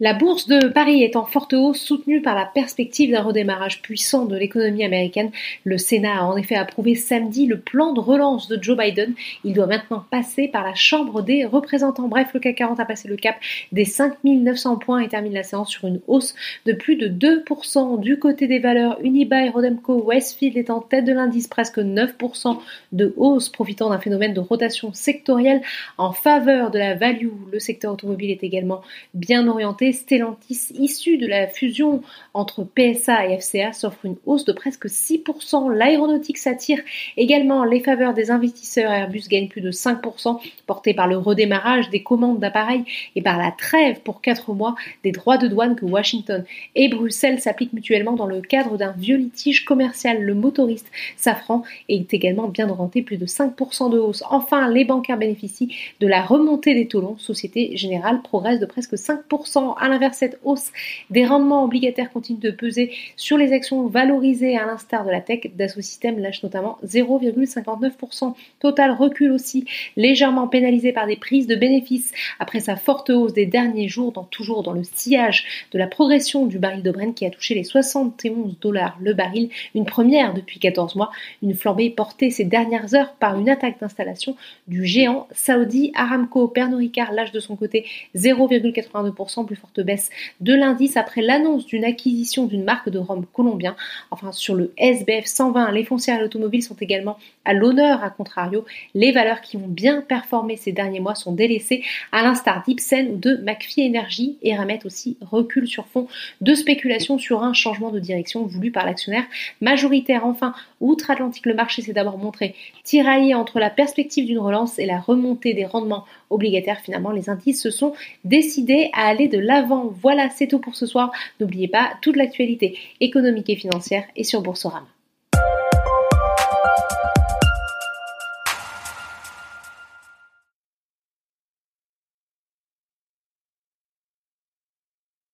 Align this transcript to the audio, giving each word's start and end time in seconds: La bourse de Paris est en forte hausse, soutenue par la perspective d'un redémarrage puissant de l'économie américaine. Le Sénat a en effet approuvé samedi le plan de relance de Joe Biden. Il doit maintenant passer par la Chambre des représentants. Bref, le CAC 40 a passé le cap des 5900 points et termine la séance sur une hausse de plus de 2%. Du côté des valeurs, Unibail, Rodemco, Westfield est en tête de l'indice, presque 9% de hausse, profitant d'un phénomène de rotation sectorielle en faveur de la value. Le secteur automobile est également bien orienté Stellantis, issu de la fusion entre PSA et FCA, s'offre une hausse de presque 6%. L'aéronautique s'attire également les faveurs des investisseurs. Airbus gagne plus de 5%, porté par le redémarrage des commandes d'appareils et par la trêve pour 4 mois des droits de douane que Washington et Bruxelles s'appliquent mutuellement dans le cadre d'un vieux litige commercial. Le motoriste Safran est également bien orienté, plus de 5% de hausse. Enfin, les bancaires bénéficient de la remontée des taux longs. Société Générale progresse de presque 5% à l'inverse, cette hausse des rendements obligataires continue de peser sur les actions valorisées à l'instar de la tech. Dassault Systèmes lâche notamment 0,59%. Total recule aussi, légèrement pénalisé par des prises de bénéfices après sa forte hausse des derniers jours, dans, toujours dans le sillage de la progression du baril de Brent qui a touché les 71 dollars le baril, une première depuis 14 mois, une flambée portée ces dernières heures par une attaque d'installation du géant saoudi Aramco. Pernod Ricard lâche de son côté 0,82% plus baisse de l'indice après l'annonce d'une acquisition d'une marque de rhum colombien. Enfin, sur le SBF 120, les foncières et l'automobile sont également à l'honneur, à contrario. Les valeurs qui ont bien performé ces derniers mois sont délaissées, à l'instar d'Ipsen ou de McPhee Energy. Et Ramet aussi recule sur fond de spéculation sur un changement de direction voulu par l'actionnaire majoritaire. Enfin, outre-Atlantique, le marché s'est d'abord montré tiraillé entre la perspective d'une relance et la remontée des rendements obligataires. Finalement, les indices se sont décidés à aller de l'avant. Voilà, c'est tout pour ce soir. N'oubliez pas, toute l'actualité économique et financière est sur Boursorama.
La 0.00 0.12
bourse 0.12 0.48
de 0.48 0.66
Paris 0.66 1.04
est 1.04 1.14
en 1.14 1.24
forte 1.24 1.52
hausse, 1.52 1.80
soutenue 1.80 2.20
par 2.20 2.34
la 2.34 2.46
perspective 2.46 3.12
d'un 3.12 3.22
redémarrage 3.22 3.80
puissant 3.80 4.24
de 4.24 4.36
l'économie 4.36 4.84
américaine. 4.84 5.30
Le 5.62 5.78
Sénat 5.78 6.18
a 6.18 6.24
en 6.24 6.36
effet 6.36 6.56
approuvé 6.56 6.96
samedi 6.96 7.46
le 7.46 7.60
plan 7.60 7.92
de 7.92 8.00
relance 8.00 8.48
de 8.48 8.60
Joe 8.60 8.76
Biden. 8.76 9.14
Il 9.44 9.52
doit 9.52 9.68
maintenant 9.68 10.04
passer 10.10 10.48
par 10.48 10.64
la 10.64 10.74
Chambre 10.74 11.22
des 11.22 11.44
représentants. 11.44 12.08
Bref, 12.08 12.30
le 12.34 12.40
CAC 12.40 12.56
40 12.56 12.80
a 12.80 12.84
passé 12.86 13.06
le 13.06 13.14
cap 13.14 13.36
des 13.70 13.84
5900 13.84 14.78
points 14.78 14.98
et 14.98 15.06
termine 15.06 15.32
la 15.32 15.44
séance 15.44 15.70
sur 15.70 15.86
une 15.86 16.00
hausse 16.08 16.34
de 16.66 16.72
plus 16.72 16.96
de 16.96 17.06
2%. 17.06 18.00
Du 18.00 18.18
côté 18.18 18.48
des 18.48 18.58
valeurs, 18.58 18.98
Unibail, 19.00 19.50
Rodemco, 19.50 20.02
Westfield 20.02 20.56
est 20.56 20.70
en 20.70 20.80
tête 20.80 21.04
de 21.04 21.12
l'indice, 21.12 21.46
presque 21.46 21.78
9% 21.78 22.58
de 22.90 23.14
hausse, 23.16 23.48
profitant 23.48 23.90
d'un 23.90 24.00
phénomène 24.00 24.34
de 24.34 24.40
rotation 24.40 24.92
sectorielle 24.92 25.62
en 25.98 26.10
faveur 26.12 26.72
de 26.72 26.80
la 26.80 26.96
value. 26.96 27.28
Le 27.52 27.60
secteur 27.60 27.92
automobile 27.92 28.32
est 28.32 28.42
également 28.42 28.82
bien 29.14 29.46
orienté 29.46 29.83
Stellantis, 29.92 30.72
issu 30.74 31.18
de 31.18 31.26
la 31.26 31.46
fusion 31.46 32.02
entre 32.32 32.64
PSA 32.64 33.28
et 33.28 33.38
FCA, 33.38 33.72
s'offre 33.72 34.04
une 34.04 34.16
hausse 34.26 34.44
de 34.44 34.52
presque 34.52 34.86
6%. 34.86 35.72
L'aéronautique 35.72 36.38
s'attire 36.38 36.80
également 37.16 37.64
les 37.64 37.80
faveurs 37.80 38.14
des 38.14 38.30
investisseurs. 38.30 38.90
Airbus 38.90 39.28
gagne 39.28 39.48
plus 39.48 39.60
de 39.60 39.70
5%, 39.70 40.40
porté 40.66 40.94
par 40.94 41.06
le 41.06 41.18
redémarrage 41.18 41.90
des 41.90 42.02
commandes 42.02 42.38
d'appareils 42.38 42.84
et 43.16 43.22
par 43.22 43.38
la 43.38 43.50
trêve 43.50 44.00
pour 44.00 44.20
4 44.20 44.52
mois 44.52 44.74
des 45.02 45.12
droits 45.12 45.38
de 45.38 45.48
douane 45.48 45.76
que 45.76 45.84
Washington 45.84 46.44
et 46.74 46.88
Bruxelles 46.88 47.40
s'appliquent 47.40 47.72
mutuellement 47.72 48.12
dans 48.12 48.26
le 48.26 48.40
cadre 48.40 48.76
d'un 48.76 48.92
vieux 48.92 49.16
litige 49.16 49.64
commercial. 49.64 50.22
Le 50.22 50.34
motoriste 50.34 50.90
Safran 51.16 51.62
est 51.88 52.12
également 52.12 52.48
bien 52.48 52.68
orienté, 52.68 53.02
plus 53.02 53.16
de 53.16 53.26
5% 53.26 53.90
de 53.90 53.98
hausse. 53.98 54.22
Enfin, 54.30 54.70
les 54.70 54.84
bancaires 54.84 55.18
bénéficient 55.18 55.74
de 56.00 56.06
la 56.06 56.22
remontée 56.22 56.74
des 56.74 56.86
taux 56.86 57.00
longs. 57.00 57.18
Société 57.18 57.76
Générale 57.76 58.22
progresse 58.22 58.60
de 58.60 58.66
presque 58.66 58.94
5% 58.94 59.73
à 59.78 59.88
l'inverse, 59.88 60.18
cette 60.18 60.38
hausse 60.44 60.72
des 61.10 61.26
rendements 61.26 61.64
obligataires 61.64 62.12
continue 62.12 62.38
de 62.38 62.50
peser 62.50 62.92
sur 63.16 63.36
les 63.36 63.52
actions 63.52 63.86
valorisées 63.86 64.56
à 64.56 64.66
l'instar 64.66 65.04
de 65.04 65.10
la 65.10 65.20
tech. 65.20 65.40
Dassault 65.54 65.82
Systèmes 65.82 66.18
lâche 66.18 66.42
notamment 66.42 66.78
0,59%. 66.84 68.34
Total 68.60 68.90
recule 68.92 69.32
aussi, 69.32 69.64
légèrement 69.96 70.48
pénalisé 70.48 70.92
par 70.92 71.06
des 71.06 71.16
prises 71.16 71.46
de 71.46 71.56
bénéfices 71.56 72.12
après 72.38 72.60
sa 72.60 72.76
forte 72.76 73.10
hausse 73.10 73.32
des 73.32 73.46
derniers 73.46 73.88
jours, 73.88 74.12
dans, 74.12 74.24
toujours 74.24 74.62
dans 74.62 74.72
le 74.72 74.82
sillage 74.84 75.68
de 75.72 75.78
la 75.78 75.86
progression 75.86 76.46
du 76.46 76.58
baril 76.58 76.82
de 76.82 76.90
Brent 76.90 77.14
qui 77.14 77.26
a 77.26 77.30
touché 77.30 77.54
les 77.54 77.64
71 77.64 78.58
dollars 78.60 78.98
le 79.00 79.14
baril, 79.14 79.50
une 79.74 79.84
première 79.84 80.34
depuis 80.34 80.58
14 80.58 80.96
mois, 80.96 81.10
une 81.42 81.54
flambée 81.54 81.90
portée 81.90 82.30
ces 82.30 82.44
dernières 82.44 82.94
heures 82.94 83.14
par 83.14 83.38
une 83.38 83.48
attaque 83.48 83.80
d'installation 83.80 84.36
du 84.66 84.84
géant 84.84 85.26
saoudi 85.32 85.92
Aramco. 85.94 86.48
Pernod 86.48 86.78
Ricard 86.78 87.12
lâche 87.12 87.32
de 87.32 87.40
son 87.40 87.56
côté 87.56 87.86
0,82% 88.14 89.46
plus 89.46 89.56
baisse 89.82 90.10
de 90.40 90.54
l'indice 90.54 90.96
après 90.96 91.22
l'annonce 91.22 91.66
d'une 91.66 91.84
acquisition 91.84 92.46
d'une 92.46 92.64
marque 92.64 92.88
de 92.88 92.98
rhum 92.98 93.24
colombien. 93.32 93.76
Enfin, 94.10 94.32
sur 94.32 94.54
le 94.54 94.72
SBF 94.76 95.26
120, 95.26 95.72
les 95.72 95.84
foncières 95.84 96.18
et 96.18 96.22
l'automobile 96.22 96.62
sont 96.62 96.76
également 96.80 97.18
à 97.44 97.52
l'honneur, 97.52 98.02
à 98.02 98.10
contrario. 98.10 98.64
Les 98.94 99.12
valeurs 99.12 99.40
qui 99.40 99.56
ont 99.56 99.68
bien 99.68 100.00
performé 100.00 100.56
ces 100.56 100.72
derniers 100.72 101.00
mois 101.00 101.14
sont 101.14 101.32
délaissées, 101.32 101.82
à 102.12 102.22
l'instar 102.22 102.62
d'Ipsen 102.66 103.08
ou 103.12 103.16
de 103.16 103.36
McPhee 103.36 103.86
Energy. 103.86 104.38
Et 104.42 104.54
Ramet 104.54 104.84
aussi 104.84 105.16
recule 105.20 105.66
sur 105.66 105.86
fond 105.86 106.06
de 106.40 106.54
spéculation 106.54 107.18
sur 107.18 107.42
un 107.42 107.52
changement 107.52 107.90
de 107.90 108.00
direction 108.00 108.46
voulu 108.46 108.70
par 108.70 108.86
l'actionnaire 108.86 109.24
majoritaire. 109.60 110.26
Enfin, 110.26 110.54
outre-Atlantique, 110.80 111.46
le 111.46 111.54
marché 111.54 111.82
s'est 111.82 111.92
d'abord 111.92 112.18
montré 112.18 112.54
tiraillé 112.82 113.34
entre 113.34 113.58
la 113.58 113.70
perspective 113.70 114.26
d'une 114.26 114.38
relance 114.38 114.78
et 114.78 114.86
la 114.86 115.00
remontée 115.00 115.54
des 115.54 115.64
rendements 115.64 116.04
obligataires. 116.30 116.80
Finalement, 116.80 117.10
les 117.10 117.30
indices 117.30 117.62
se 117.62 117.70
sont 117.70 117.94
décidés 118.24 118.90
à 118.92 119.06
aller 119.06 119.28
de 119.28 119.38
l'avant. 119.54 119.86
Voilà, 120.02 120.30
c'est 120.30 120.48
tout 120.48 120.58
pour 120.58 120.74
ce 120.74 120.86
soir. 120.86 121.12
N'oubliez 121.40 121.68
pas, 121.68 121.92
toute 122.02 122.16
l'actualité 122.16 122.78
économique 123.00 123.50
et 123.50 123.56
financière 123.56 124.04
est 124.16 124.24
sur 124.24 124.42
Boursorama. 124.42 124.86